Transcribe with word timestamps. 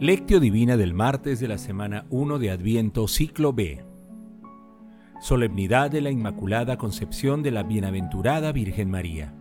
Lectio 0.00 0.40
Divina 0.40 0.78
del 0.78 0.94
martes 0.94 1.40
de 1.40 1.48
la 1.48 1.58
semana 1.58 2.06
1 2.08 2.38
de 2.38 2.50
Adviento, 2.50 3.06
ciclo 3.06 3.52
B. 3.52 3.84
Solemnidad 5.20 5.90
de 5.90 6.00
la 6.00 6.10
Inmaculada 6.10 6.78
Concepción 6.78 7.42
de 7.42 7.50
la 7.50 7.64
Bienaventurada 7.64 8.50
Virgen 8.50 8.90
María. 8.90 9.34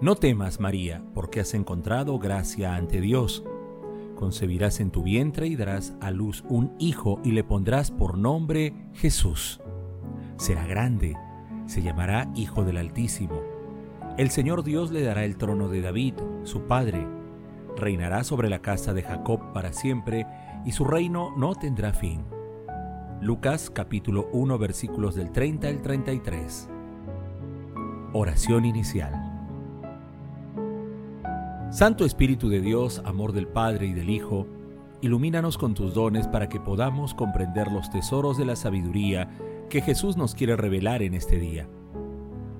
No 0.00 0.14
temas, 0.14 0.60
María, 0.60 1.02
porque 1.14 1.40
has 1.40 1.52
encontrado 1.52 2.20
gracia 2.20 2.76
ante 2.76 3.00
Dios. 3.00 3.42
Concebirás 4.14 4.78
en 4.78 4.92
tu 4.92 5.02
vientre 5.02 5.48
y 5.48 5.56
darás 5.56 5.96
a 6.00 6.12
luz 6.12 6.44
un 6.48 6.76
hijo 6.78 7.20
y 7.24 7.32
le 7.32 7.42
pondrás 7.42 7.90
por 7.90 8.16
nombre 8.16 8.72
Jesús. 8.92 9.60
Será 10.36 10.64
grande, 10.64 11.16
se 11.66 11.82
llamará 11.82 12.30
Hijo 12.36 12.62
del 12.62 12.76
Altísimo. 12.76 13.42
El 14.16 14.30
Señor 14.30 14.62
Dios 14.62 14.92
le 14.92 15.02
dará 15.02 15.24
el 15.24 15.36
trono 15.36 15.68
de 15.68 15.80
David, 15.80 16.14
su 16.44 16.68
padre 16.68 17.04
reinará 17.76 18.24
sobre 18.24 18.48
la 18.48 18.60
casa 18.60 18.92
de 18.92 19.02
Jacob 19.02 19.52
para 19.52 19.72
siempre, 19.72 20.26
y 20.64 20.72
su 20.72 20.84
reino 20.84 21.34
no 21.36 21.54
tendrá 21.54 21.92
fin. 21.92 22.24
Lucas 23.20 23.70
capítulo 23.70 24.28
1 24.32 24.58
versículos 24.58 25.14
del 25.14 25.30
30 25.30 25.68
al 25.68 25.82
33. 25.82 26.68
Oración 28.12 28.64
inicial. 28.64 29.32
Santo 31.70 32.04
Espíritu 32.04 32.48
de 32.48 32.60
Dios, 32.60 33.00
amor 33.04 33.32
del 33.32 33.48
Padre 33.48 33.86
y 33.86 33.92
del 33.94 34.10
Hijo, 34.10 34.46
ilumínanos 35.00 35.56
con 35.56 35.74
tus 35.74 35.94
dones 35.94 36.28
para 36.28 36.48
que 36.48 36.60
podamos 36.60 37.14
comprender 37.14 37.72
los 37.72 37.90
tesoros 37.90 38.36
de 38.36 38.44
la 38.44 38.56
sabiduría 38.56 39.30
que 39.70 39.80
Jesús 39.80 40.16
nos 40.16 40.34
quiere 40.34 40.56
revelar 40.56 41.02
en 41.02 41.14
este 41.14 41.38
día. 41.38 41.68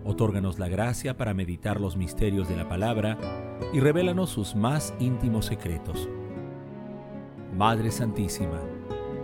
Otórganos 0.05 0.59
la 0.59 0.69
gracia 0.69 1.17
para 1.17 1.35
meditar 1.35 1.81
los 1.81 1.97
misterios 1.97 2.49
de 2.49 2.57
la 2.57 2.69
palabra 2.69 3.19
y 3.73 3.81
revélanos 3.81 4.31
sus 4.31 4.57
más 4.57 4.95
íntimos 4.99 5.47
secretos. 5.47 6.09
Madre 7.57 7.91
Santísima, 7.91 8.61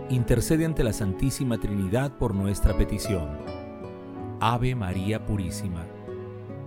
intercede 0.09 0.65
ante 0.65 0.83
la 0.83 0.93
Santísima 0.93 1.57
Trinidad 1.57 2.17
por 2.17 2.33
nuestra 2.33 2.77
petición. 2.77 3.37
Ave 4.39 4.73
María 4.75 5.25
Purísima, 5.25 5.85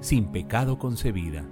sin 0.01 0.27
pecado 0.27 0.79
concebida. 0.79 1.45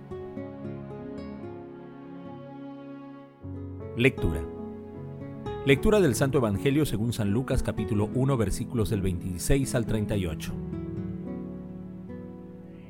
Lectura. 3.97 4.41
Lectura 5.65 6.01
del 6.01 6.15
Santo 6.15 6.39
Evangelio 6.39 6.85
según 6.85 7.13
San 7.13 7.31
Lucas 7.31 7.63
capítulo 7.63 8.11
1 8.15 8.37
versículos 8.37 8.91
del 8.91 9.03
26 9.03 9.75
al 9.75 9.87
38. 9.87 10.70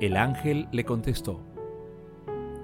El 0.00 0.16
ángel 0.16 0.66
le 0.72 0.84
contestó, 0.86 1.42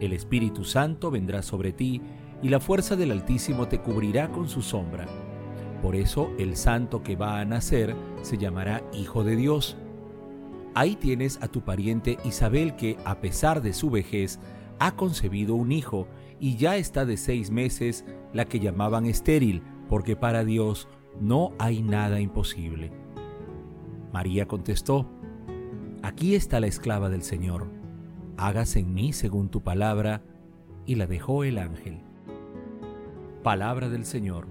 El 0.01 0.15
Espíritu 0.15 0.65
Santo 0.65 1.11
vendrá 1.11 1.43
sobre 1.43 1.71
ti 1.71 2.01
y 2.43 2.49
la 2.49 2.61
fuerza 2.61 2.97
del 2.97 3.13
Altísimo 3.13 3.69
te 3.69 3.79
cubrirá 3.79 4.33
con 4.33 4.49
su 4.49 4.63
sombra. 4.63 5.07
Por 5.83 5.97
eso 5.97 6.33
el 6.39 6.57
santo 6.57 7.03
que 7.03 7.15
va 7.15 7.39
a 7.39 7.45
nacer 7.45 7.95
se 8.23 8.39
llamará 8.39 8.83
Hijo 8.95 9.23
de 9.23 9.37
Dios. 9.37 9.77
Ahí 10.75 10.97
tienes 10.97 11.39
a 11.43 11.49
tu 11.49 11.61
pariente 11.61 12.17
Isabel 12.25 12.75
que, 12.75 12.97
a 13.05 13.21
pesar 13.21 13.61
de 13.61 13.75
su 13.75 13.91
vejez, 13.91 14.41
ha 14.79 14.97
concebido 14.97 15.57
un 15.57 15.73
hijo 15.73 16.09
y 16.41 16.57
ya 16.57 16.77
está 16.77 17.05
de 17.05 17.19
seis 17.19 17.51
meses 17.51 18.07
la 18.33 18.47
que 18.47 18.61
llamaban 18.61 19.05
estéril, 19.05 19.63
porque 19.91 20.17
para 20.17 20.43
Dios 20.43 20.89
no 21.21 21.53
hay 21.59 21.83
nada 21.83 22.19
imposible. 22.19 22.93
María 24.11 24.47
contestó, 24.47 25.11
Aquí 26.07 26.37
está 26.37 26.61
la 26.61 26.69
esclava 26.69 27.09
del 27.09 27.23
Señor, 27.23 27.67
hágase 28.37 28.79
en 28.79 28.95
mí 28.95 29.13
según 29.13 29.49
tu 29.49 29.65
palabra, 29.65 30.23
y 30.87 30.95
la 30.95 31.09
dejó 31.09 31.43
el 31.43 31.59
ángel. 31.59 31.99
Palabra 33.43 33.89
del 33.89 34.05
Señor. 34.05 34.47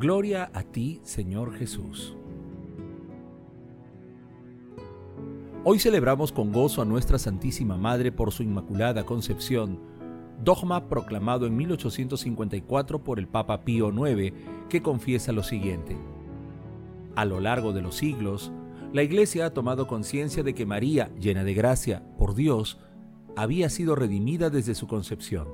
Gloria 0.00 0.50
a 0.54 0.62
ti, 0.62 1.00
Señor 1.02 1.52
Jesús. 1.52 2.16
Hoy 5.62 5.78
celebramos 5.78 6.32
con 6.32 6.52
gozo 6.52 6.80
a 6.80 6.86
nuestra 6.86 7.18
Santísima 7.18 7.76
Madre 7.76 8.10
por 8.10 8.32
su 8.32 8.42
Inmaculada 8.42 9.04
Concepción, 9.04 9.78
dogma 10.42 10.88
proclamado 10.88 11.46
en 11.46 11.54
1854 11.54 13.04
por 13.04 13.18
el 13.18 13.28
Papa 13.28 13.62
Pío 13.62 13.90
IX, 13.90 14.32
que 14.70 14.80
confiesa 14.80 15.32
lo 15.32 15.42
siguiente. 15.42 15.98
A 17.14 17.26
lo 17.26 17.40
largo 17.40 17.74
de 17.74 17.82
los 17.82 17.96
siglos, 17.96 18.52
la 18.92 19.02
Iglesia 19.02 19.46
ha 19.46 19.50
tomado 19.54 19.86
conciencia 19.86 20.42
de 20.42 20.54
que 20.54 20.66
María, 20.66 21.10
llena 21.18 21.44
de 21.44 21.54
gracia 21.54 22.02
por 22.18 22.34
Dios, 22.34 22.78
había 23.36 23.68
sido 23.68 23.94
redimida 23.94 24.50
desde 24.50 24.74
su 24.74 24.86
concepción. 24.86 25.48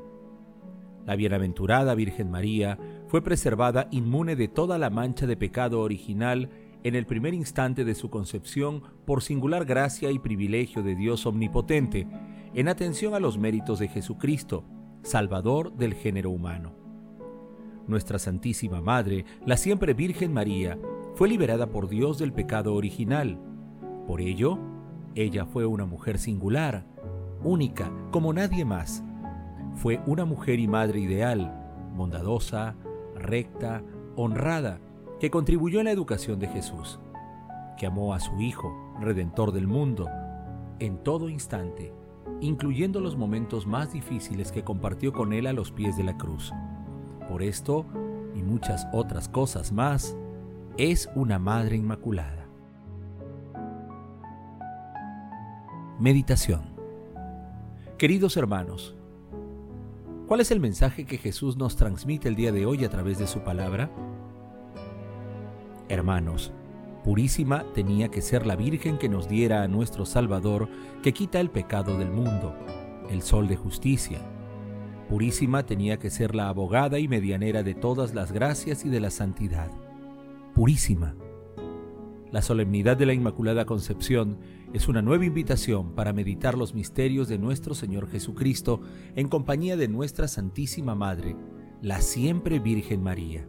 La 1.05 1.17
bienaventurada 1.17 1.95
Virgen 1.95 2.31
María 2.31 2.79
fue 3.09 3.23
preservada 3.23 3.89
inmune 3.91 4.37
de 4.37 4.49
toda 4.49 4.79
la 4.79 4.91
mancha 4.91 5.27
de 5.27 5.37
pecado 5.37 5.81
original 5.81 6.51
en 6.85 6.95
el 6.95 7.07
primer 7.07 7.35
instante 7.35 7.85
de 7.85 7.95
su 7.95 8.11
concepción 8.11 8.83
por 9.05 9.23
singular 9.23 9.65
gracia 9.65 10.11
y 10.11 10.19
privilegio 10.19 10.83
de 10.83 10.95
Dios 10.95 11.27
omnipotente, 11.27 12.07
en 12.55 12.69
atención 12.69 13.15
a 13.15 13.21
los 13.21 13.39
méritos 13.39 13.79
de 13.79 13.89
Jesucristo, 13.89 14.65
Salvador 15.03 15.73
del 15.73 15.95
género 15.95 16.31
humano. 16.31 16.73
Nuestra 17.87 18.19
Santísima 18.19 18.81
Madre, 18.81 19.25
la 19.45 19.57
siempre 19.57 19.95
Virgen 19.95 20.33
María, 20.33 20.79
fue 21.15 21.29
liberada 21.29 21.67
por 21.67 21.89
Dios 21.89 22.19
del 22.19 22.33
pecado 22.33 22.75
original. 22.75 23.39
Por 24.07 24.21
ello, 24.21 24.59
ella 25.15 25.45
fue 25.45 25.67
una 25.67 25.85
mujer 25.85 26.19
singular, 26.19 26.87
única, 27.45 27.93
como 28.11 28.33
nadie 28.33 28.65
más. 28.65 29.05
Fue 29.75 30.01
una 30.07 30.25
mujer 30.25 30.59
y 30.59 30.69
madre 30.69 31.01
ideal, 31.01 31.53
bondadosa, 31.95 32.77
recta, 33.15 33.83
honrada, 34.17 34.81
que 35.21 35.31
contribuyó 35.31 35.81
en 35.81 35.87
la 35.87 35.93
educación 35.93 36.39
de 36.39 36.49
Jesús, 36.49 36.99
que 37.77 37.87
amó 37.87 38.15
a 38.15 38.21
su 38.21 38.41
Hijo, 38.41 38.75
Redentor 39.01 39.53
del 39.53 39.67
mundo, 39.67 40.09
en 40.79 40.99
todo 40.99 41.29
instante, 41.29 41.93
incluyendo 42.41 43.01
los 43.01 43.17
momentos 43.17 43.67
más 43.67 43.93
difíciles 43.93 44.51
que 44.51 44.65
compartió 44.65 45.13
con 45.13 45.33
él 45.33 45.47
a 45.47 45.53
los 45.53 45.73
pies 45.73 45.97
de 45.97 46.05
la 46.05 46.17
cruz. 46.17 46.53
Por 47.29 47.43
esto, 47.43 47.87
y 48.35 48.43
muchas 48.43 48.89
otras 48.93 49.29
cosas 49.29 49.73
más, 49.73 50.17
es 50.79 51.11
una 51.15 51.39
Madre 51.39 51.77
Inmaculada. 51.77 52.47
Meditación 56.01 56.63
Queridos 57.99 58.39
hermanos, 58.39 58.97
¿cuál 60.27 60.41
es 60.41 60.51
el 60.51 60.61
mensaje 60.61 61.05
que 61.05 61.19
Jesús 61.19 61.59
nos 61.59 61.77
transmite 61.77 62.29
el 62.29 62.37
día 62.37 62.53
de 62.53 62.65
hoy 62.65 62.87
a 62.87 62.89
través 62.89 63.19
de 63.19 63.27
su 63.27 63.41
palabra? 63.41 63.91
Hermanos, 65.91 66.53
Purísima 67.05 67.65
tenía 67.75 68.09
que 68.09 68.23
ser 68.23 68.47
la 68.47 68.57
Virgen 68.57 68.97
que 68.97 69.11
nos 69.11 69.29
diera 69.29 69.63
a 69.63 69.69
nuestro 69.69 70.07
Salvador, 70.07 70.69
que 71.03 71.13
quita 71.13 71.39
el 71.39 71.51
pecado 71.51 71.99
del 71.99 72.11
mundo, 72.11 72.57
el 73.11 73.21
sol 73.21 73.47
de 73.47 73.57
justicia. 73.57 74.21
Purísima 75.11 75.67
tenía 75.67 75.99
que 75.99 76.09
ser 76.09 76.35
la 76.35 76.49
abogada 76.49 76.99
y 76.99 77.09
medianera 77.09 77.63
de 77.63 77.75
todas 77.75 78.15
las 78.15 78.33
gracias 78.33 78.87
y 78.87 78.89
de 78.89 79.01
la 79.01 79.11
santidad 79.11 79.71
purísima. 80.55 81.15
La 82.31 82.41
solemnidad 82.41 82.97
de 82.97 83.07
la 83.07 83.13
Inmaculada 83.13 83.67
Concepción 83.67 84.39
es 84.73 84.89
una 84.89 85.03
nueva 85.03 85.27
invitación 85.27 85.95
para 85.95 86.15
meditar 86.15 86.57
los 86.57 86.75
misterios 86.75 87.29
de 87.29 87.39
nuestro 87.39 87.75
Señor 87.75 88.09
Jesucristo 88.09 88.81
en 89.17 89.29
compañía 89.29 89.77
de 89.77 89.89
nuestra 89.89 90.29
Santísima 90.29 90.95
Madre, 90.95 91.37
la 91.83 92.01
siempre 92.01 92.59
Virgen 92.59 93.03
María. 93.03 93.47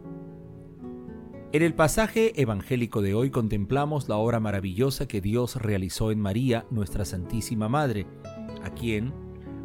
En 1.52 1.62
el 1.62 1.72
pasaje 1.72 2.38
evangélico 2.42 3.00
de 3.00 3.14
hoy 3.14 3.30
contemplamos 3.30 4.08
la 4.08 4.16
obra 4.16 4.40
maravillosa 4.40 5.06
que 5.06 5.20
Dios 5.20 5.56
realizó 5.56 6.10
en 6.10 6.20
María, 6.20 6.66
nuestra 6.70 7.04
Santísima 7.04 7.68
Madre, 7.68 8.06
a 8.62 8.70
quien, 8.70 9.14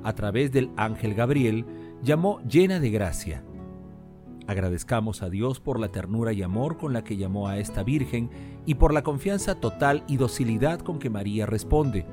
a 0.04 0.14
través 0.14 0.52
del 0.52 0.70
ángel 0.78 1.14
Gabriel, 1.16 1.66
llamó 2.04 2.42
llena 2.44 2.80
de 2.80 2.92
gracia. 2.92 3.44
Agradezcamos 4.50 5.22
a 5.22 5.30
Dios 5.30 5.60
por 5.60 5.80
la 5.80 5.90
ternura 5.90 6.34
y 6.34 6.42
amor 6.42 6.78
con 6.78 6.92
la 6.92 7.04
que 7.04 7.18
llamó 7.18 7.48
a 7.48 7.60
esta 7.60 7.84
Virgen 7.84 8.32
y 8.66 8.74
por 8.74 8.96
la 8.96 9.04
confianza 9.04 9.60
total 9.60 10.04
y 10.08 10.18
docilidad 10.18 10.80
con 10.80 10.98
que 10.98 11.12
María 11.12 11.46
responde. 11.46 12.08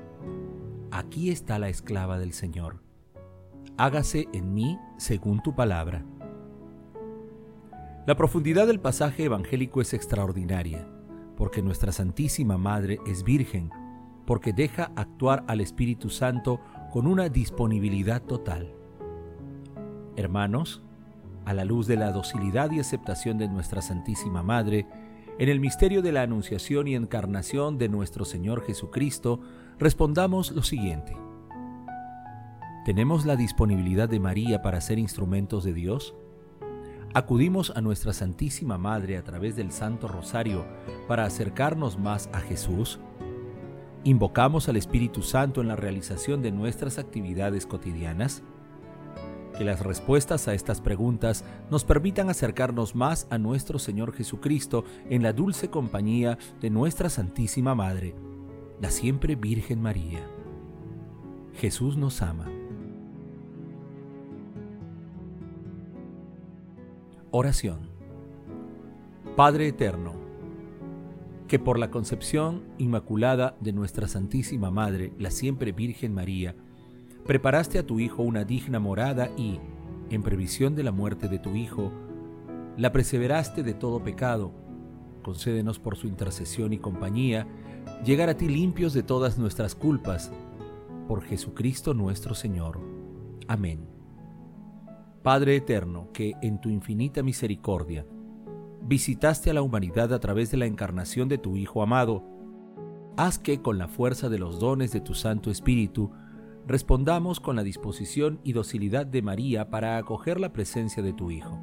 Aquí 0.90 1.30
está 1.30 1.58
la 1.58 1.70
esclava 1.70 2.18
del 2.18 2.34
Señor. 2.34 2.82
Hágase 3.78 4.28
en 4.34 4.52
mí 4.52 4.78
según 4.98 5.42
tu 5.42 5.54
palabra. 5.54 6.04
La 8.06 8.18
profundidad 8.18 8.66
del 8.66 8.80
pasaje 8.80 9.24
evangélico 9.24 9.80
es 9.80 9.94
extraordinaria, 9.94 10.86
porque 11.38 11.62
nuestra 11.62 11.90
Santísima 11.90 12.58
Madre 12.58 12.98
es 13.06 13.22
virgen, 13.22 13.70
porque 14.26 14.52
deja 14.52 14.92
actuar 14.94 15.42
al 15.48 15.62
Espíritu 15.62 16.10
Santo 16.10 16.60
con 16.92 17.06
una 17.06 17.30
disponibilidad 17.30 18.20
total. 18.20 18.74
Hermanos, 20.16 20.82
a 21.46 21.54
la 21.54 21.64
luz 21.64 21.86
de 21.86 21.96
la 21.96 22.12
docilidad 22.12 22.70
y 22.72 22.80
aceptación 22.80 23.38
de 23.38 23.48
nuestra 23.48 23.80
Santísima 23.80 24.42
Madre, 24.42 24.86
en 25.38 25.48
el 25.48 25.60
misterio 25.60 26.02
de 26.02 26.12
la 26.12 26.22
Anunciación 26.22 26.88
y 26.88 26.94
Encarnación 26.94 27.78
de 27.78 27.88
nuestro 27.88 28.26
Señor 28.26 28.62
Jesucristo, 28.64 29.40
respondamos 29.78 30.50
lo 30.50 30.62
siguiente. 30.62 31.16
¿Tenemos 32.84 33.24
la 33.24 33.36
disponibilidad 33.36 34.08
de 34.08 34.20
María 34.20 34.60
para 34.60 34.80
ser 34.80 34.98
instrumentos 34.98 35.64
de 35.64 35.72
Dios? 35.72 36.14
acudimos 37.16 37.72
a 37.74 37.80
nuestra 37.80 38.12
Santísima 38.12 38.76
Madre 38.76 39.16
a 39.16 39.24
través 39.24 39.56
del 39.56 39.72
Santo 39.72 40.06
Rosario 40.06 40.66
para 41.08 41.24
acercarnos 41.24 41.98
más 41.98 42.28
a 42.34 42.40
Jesús? 42.40 43.00
¿Invocamos 44.04 44.68
al 44.68 44.76
Espíritu 44.76 45.22
Santo 45.22 45.62
en 45.62 45.68
la 45.68 45.76
realización 45.76 46.42
de 46.42 46.52
nuestras 46.52 46.98
actividades 46.98 47.64
cotidianas? 47.64 48.42
Que 49.56 49.64
las 49.64 49.80
respuestas 49.80 50.48
a 50.48 50.54
estas 50.54 50.80
preguntas 50.80 51.44
nos 51.70 51.84
permitan 51.84 52.28
acercarnos 52.28 52.94
más 52.94 53.26
a 53.30 53.38
nuestro 53.38 53.78
Señor 53.78 54.12
Jesucristo 54.12 54.84
en 55.08 55.22
la 55.22 55.32
dulce 55.32 55.70
compañía 55.70 56.36
de 56.60 56.68
nuestra 56.68 57.08
Santísima 57.08 57.74
Madre, 57.74 58.14
la 58.80 58.90
siempre 58.90 59.34
Virgen 59.34 59.80
María. 59.80 60.20
Jesús 61.54 61.96
nos 61.96 62.20
ama. 62.20 62.50
Oración. 67.30 67.88
Padre 69.36 69.68
Eterno, 69.68 70.12
que 71.48 71.58
por 71.58 71.78
la 71.78 71.90
concepción 71.90 72.64
inmaculada 72.78 73.56
de 73.60 73.72
nuestra 73.72 74.08
Santísima 74.08 74.70
Madre, 74.70 75.12
la 75.18 75.30
siempre 75.30 75.72
Virgen 75.72 76.12
María, 76.12 76.54
preparaste 77.26 77.78
a 77.78 77.86
tu 77.86 78.00
Hijo 78.00 78.22
una 78.22 78.44
digna 78.44 78.78
morada 78.78 79.30
y, 79.36 79.60
en 80.10 80.22
previsión 80.22 80.74
de 80.74 80.84
la 80.84 80.92
muerte 80.92 81.28
de 81.28 81.38
tu 81.38 81.54
Hijo, 81.54 81.92
la 82.76 82.92
perseveraste 82.92 83.62
de 83.62 83.74
todo 83.74 84.02
pecado. 84.02 84.52
Concédenos 85.22 85.78
por 85.78 85.96
su 85.96 86.06
intercesión 86.06 86.72
y 86.72 86.78
compañía 86.78 87.46
llegar 88.04 88.28
a 88.28 88.36
ti 88.36 88.48
limpios 88.48 88.92
de 88.92 89.02
todas 89.02 89.38
nuestras 89.38 89.74
culpas. 89.74 90.32
Por 91.08 91.22
Jesucristo 91.22 91.94
nuestro 91.94 92.34
Señor. 92.34 92.80
Amén. 93.48 93.88
Padre 95.22 95.56
eterno, 95.56 96.10
que 96.12 96.34
en 96.42 96.60
tu 96.60 96.68
infinita 96.68 97.22
misericordia 97.22 98.06
visitaste 98.82 99.50
a 99.50 99.54
la 99.54 99.62
humanidad 99.62 100.12
a 100.12 100.20
través 100.20 100.52
de 100.52 100.56
la 100.56 100.66
encarnación 100.66 101.28
de 101.28 101.38
tu 101.38 101.56
Hijo 101.56 101.82
amado, 101.82 102.24
haz 103.16 103.38
que 103.38 103.60
con 103.60 103.78
la 103.78 103.88
fuerza 103.88 104.28
de 104.28 104.38
los 104.38 104.60
dones 104.60 104.92
de 104.92 105.00
tu 105.00 105.14
Santo 105.14 105.50
Espíritu 105.50 106.12
respondamos 106.66 107.40
con 107.40 107.56
la 107.56 107.62
disposición 107.62 108.40
y 108.42 108.52
docilidad 108.52 109.06
de 109.06 109.22
María 109.22 109.70
para 109.70 109.96
acoger 109.98 110.40
la 110.40 110.52
presencia 110.52 111.02
de 111.02 111.12
tu 111.12 111.30
Hijo. 111.30 111.58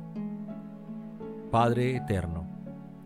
Padre 1.51 1.95
eterno, 1.95 2.47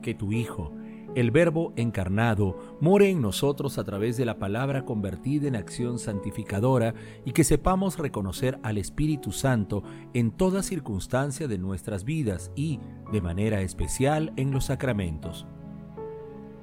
que 0.02 0.14
tu 0.14 0.32
Hijo, 0.32 0.72
el 1.16 1.32
Verbo 1.32 1.74
encarnado 1.76 2.78
more 2.80 3.10
en 3.10 3.22
nosotros 3.22 3.80
a 3.80 3.84
través 3.84 4.18
de 4.18 4.26
la 4.26 4.38
palabra 4.38 4.86
convertida 4.86 5.48
en 5.48 5.56
acción 5.56 5.98
santificadora 5.98 6.94
y 7.26 7.32
que 7.32 7.44
sepamos 7.44 7.98
reconocer 7.98 8.60
al 8.62 8.78
Espíritu 8.78 9.32
Santo 9.32 9.84
en 10.14 10.32
toda 10.32 10.62
circunstancia 10.62 11.48
de 11.48 11.58
nuestras 11.58 12.04
vidas 12.04 12.52
y, 12.56 12.80
de 13.12 13.22
manera 13.22 13.62
especial, 13.62 14.32
en 14.36 14.52
los 14.52 14.66
sacramentos. 14.66 15.48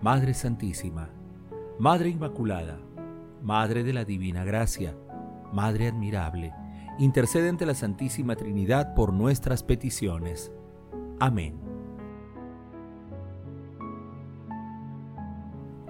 Madre 0.01 0.35
Santísima, 0.35 1.11
Madre 1.79 2.11
Inmaculada, 2.11 2.79
Madre 3.43 3.83
de 3.83 3.93
la 3.93 4.05
Divina 4.05 4.45
Gracia, 4.45 4.95
Madre 5.55 5.89
admirable, 5.89 6.53
intercede 6.99 7.49
ante 7.49 7.65
la 7.65 7.75
Santísima 7.75 8.37
Trinidad 8.37 8.95
por 8.95 9.15
nuestras 9.15 9.63
peticiones. 9.63 10.53
Amén. 11.19 11.65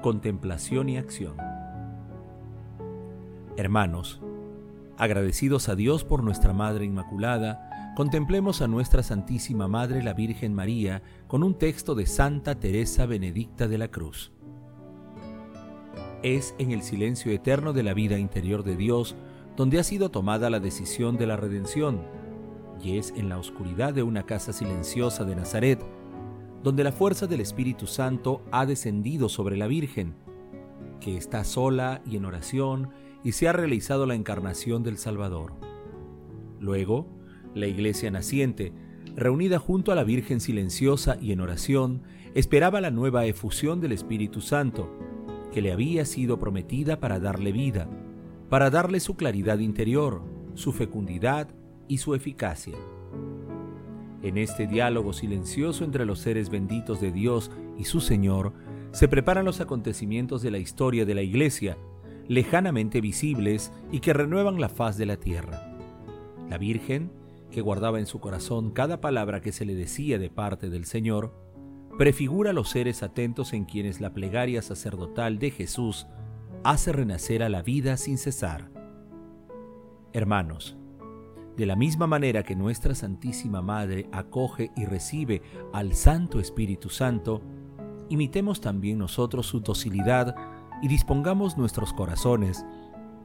contemplación 0.05 0.91
y 0.91 0.99
acción. 0.99 1.39
Hermanos, 3.57 4.21
agradecidos 4.99 5.71
a 5.71 5.77
Dios 5.77 6.05
por 6.05 6.23
nuestra 6.23 6.53
Madre 6.53 6.85
Inmaculada, 6.85 7.95
contemplemos 7.97 8.61
a 8.61 8.69
nuestra 8.69 9.03
Santísima 9.03 9.67
Madre 9.67 10.03
la 10.03 10.13
Virgen 10.13 10.53
María 10.53 11.03
con 11.27 11.43
un 11.43 11.55
texto 11.55 11.95
de 11.95 12.05
Santa 12.05 12.61
Teresa 12.61 13.07
Benedicta 13.07 13.67
de 13.67 13.79
la 13.79 13.89
Cruz. 13.89 14.31
Es 16.23 16.55
en 16.59 16.73
el 16.73 16.83
silencio 16.83 17.33
eterno 17.33 17.73
de 17.73 17.83
la 17.83 17.95
vida 17.95 18.19
interior 18.19 18.63
de 18.63 18.77
Dios 18.77 19.17
donde 19.57 19.79
ha 19.79 19.85
sido 19.85 20.11
tomada 20.11 20.51
la 20.51 20.61
decisión 20.61 21.17
de 21.17 21.27
la 21.27 21.37
redención, 21.37 22.03
y 22.83 22.99
es 22.99 23.13
en 23.17 23.29
la 23.29 23.39
oscuridad 23.39 23.95
de 23.95 24.03
una 24.03 24.25
casa 24.25 24.53
silenciosa 24.53 25.25
de 25.25 25.37
Nazaret 25.37 25.81
donde 26.65 26.83
la 26.83 26.93
fuerza 26.93 27.27
del 27.27 27.43
Espíritu 27.43 27.87
Santo 27.87 28.43
ha 28.51 28.65
descendido 28.65 29.29
sobre 29.29 29.59
la 29.59 29.67
Virgen, 29.67 30.15
que 30.99 31.19
está 31.19 31.45
sola 31.45 32.01
y 32.07 32.17
en 32.17 32.25
oración 32.25 32.89
y 33.23 33.33
se 33.33 33.47
ha 33.49 33.53
realizado 33.53 34.07
la 34.07 34.15
encarnación 34.15 34.83
del 34.83 34.97
Salvador. 34.97 35.53
Luego, 36.61 37.07
la 37.55 37.67
iglesia 37.67 38.11
naciente, 38.11 38.73
reunida 39.15 39.59
junto 39.59 39.93
a 39.93 39.95
la 39.95 40.05
Virgen 40.05 40.41
silenciosa 40.41 41.19
y 41.21 41.33
en 41.33 41.43
oración, 41.43 42.03
esperaba 42.35 42.81
la 42.81 42.91
nueva 42.91 43.27
efusión 43.27 43.83
del 43.83 43.93
Espíritu 43.93 44.41
Santo, 44.41 44.91
que 45.53 45.61
le 45.61 45.71
había 45.71 46.07
sido 46.07 46.39
prometida 46.39 46.99
para 46.99 47.21
darle 47.21 47.53
vida, 47.53 47.91
para 48.49 48.71
darle 48.71 49.01
su 49.01 49.17
claridad 49.17 49.59
interior, 49.59 50.23
su 50.55 50.73
fecundidad 50.73 51.49
y 51.89 51.99
su 51.99 52.15
eficacia. 52.15 52.77
En 54.23 54.39
este 54.39 54.67
diálogo 54.67 55.13
silencioso 55.13 55.85
entre 55.85 56.07
los 56.07 56.19
seres 56.19 56.49
benditos 56.49 57.01
de 57.01 57.13
Dios 57.13 57.51
y 57.79 57.85
su 57.85 58.01
Señor, 58.01 58.53
se 58.93 59.09
preparan 59.09 59.45
los 59.45 59.61
acontecimientos 59.61 60.41
de 60.41 60.51
la 60.51 60.59
historia 60.59 61.05
de 61.05 61.15
la 61.15 61.23
Iglesia, 61.23 61.77
lejanamente 62.29 63.01
visibles 63.01 63.73
y 63.93 64.01
que 64.01 64.13
renuevan 64.13 64.61
la 64.61 64.69
faz 64.69 64.97
de 64.97 65.07
la 65.07 65.17
tierra. 65.17 65.77
La 66.49 66.59
Virgen, 66.59 67.11
que 67.51 67.61
guardaba 67.61 67.99
en 67.99 68.07
su 68.07 68.21
corazón 68.21 68.71
cada 68.71 69.01
palabra 69.01 69.41
que 69.41 69.53
se 69.53 69.65
le 69.65 69.75
decía 69.75 70.19
de 70.19 70.31
parte 70.31 70.71
del 70.71 70.85
Señor, 70.85 71.35
prefigura 71.99 72.53
los 72.53 72.71
seres 72.71 73.03
atentos 73.03 73.53
en 73.53 73.65
quienes 73.65 74.01
la 74.01 74.13
plegaria 74.13 74.63
sacerdotal 74.63 75.39
de 75.39 75.51
Jesús 75.51 76.07
hace 76.65 76.93
renacer 76.93 77.43
a 77.43 77.51
la 77.51 77.63
vida 77.63 77.97
sin 77.99 78.17
cesar. 78.17 78.71
Hermanos, 80.15 80.77
de 81.57 81.67
la 81.67 81.77
misma 81.77 82.07
manera 82.07 82.43
que 82.43 82.57
nuestra 82.57 82.95
Santísima 82.95 83.63
Madre 83.63 84.09
acoge 84.13 84.71
y 84.75 84.87
recibe 84.87 85.43
al 85.73 85.95
Santo 85.95 86.41
Espíritu 86.41 86.89
Santo, 86.89 87.43
imitemos 88.09 88.61
también 88.61 88.99
nosotros 88.99 89.47
su 89.47 89.61
docilidad 89.61 90.35
y 90.83 90.89
dispongamos 90.89 91.59
nuestros 91.59 91.93
corazones 91.93 92.65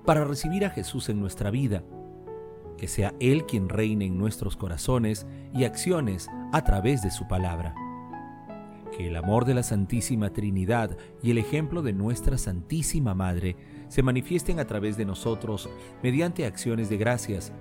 para 0.06 0.26
recibir 0.26 0.66
a 0.66 0.70
Jesús 0.70 1.08
en 1.10 1.20
nuestra 1.20 1.50
vida, 1.50 1.84
que 2.78 2.88
sea 2.88 3.14
Él 3.20 3.46
quien 3.46 3.70
reine 3.70 4.06
en 4.06 4.18
nuestros 4.18 4.58
corazones 4.58 5.26
y 5.54 5.64
acciones 5.64 6.28
a 6.52 6.64
través 6.64 7.02
de 7.02 7.12
su 7.12 7.28
palabra. 7.28 7.74
Que 8.96 9.08
el 9.08 9.16
amor 9.16 9.46
de 9.46 9.54
la 9.54 9.64
Santísima 9.64 10.32
Trinidad 10.32 10.98
y 11.22 11.32
el 11.32 11.38
ejemplo 11.38 11.82
de 11.82 11.94
nuestra 11.94 12.38
Santísima 12.38 13.14
Madre 13.14 13.56
se 13.88 14.04
manifiesten 14.04 14.60
a 14.60 14.66
través 14.66 14.98
de 14.98 15.06
nosotros 15.06 15.70
mediante 16.04 16.46
acciones 16.46 16.90
de 16.90 16.98
gracias 16.98 17.54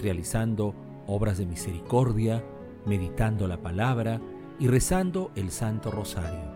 realizando 0.00 0.74
obras 1.06 1.38
de 1.38 1.46
misericordia, 1.46 2.44
meditando 2.86 3.46
la 3.46 3.60
palabra 3.60 4.20
y 4.58 4.68
rezando 4.68 5.30
el 5.34 5.50
Santo 5.50 5.90
Rosario. 5.90 6.52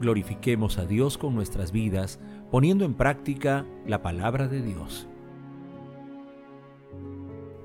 Glorifiquemos 0.00 0.78
a 0.78 0.86
Dios 0.86 1.16
con 1.16 1.34
nuestras 1.34 1.70
vidas, 1.70 2.18
poniendo 2.50 2.84
en 2.84 2.94
práctica 2.94 3.64
la 3.86 4.02
palabra 4.02 4.48
de 4.48 4.62
Dios. 4.62 5.06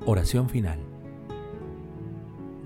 Oración 0.05 0.50
final. 0.50 0.87